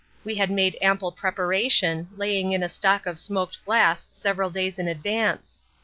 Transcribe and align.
We 0.23 0.33
had 0.33 0.49
made 0.49 0.79
ample 0.81 1.11
preparation, 1.11 2.09
laying 2.17 2.53
in 2.53 2.63
a 2.63 2.69
stock 2.69 3.05
of 3.05 3.19
smoked 3.19 3.63
glass 3.65 4.07
several 4.13 4.49
days 4.49 4.79
in 4.79 4.87
advance. 4.87 5.59